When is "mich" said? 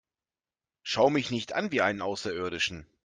1.11-1.29